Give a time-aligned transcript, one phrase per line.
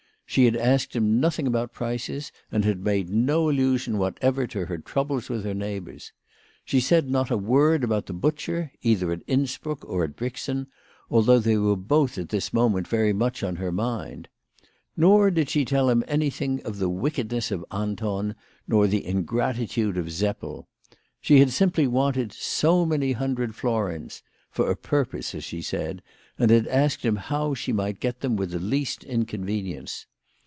[0.25, 4.77] She had asked him nothing about prices, and had made no allusion whatever to her
[4.77, 6.13] troubles with her neighbours.
[6.63, 10.67] She said not a word about the butcher, either at Innsbruck or at Brixen,
[11.09, 14.29] although they were both at this moment very much on her mind.
[14.95, 18.33] Nor did she tell him anything of the wickedness of Anton,
[18.69, 20.69] nor of the ingratitude of Seppel.
[21.19, 26.01] She had simply wanted so many hundred florins, for a purpose, as she said,
[26.39, 30.05] and had asked him how she might get them with the least inconvenience.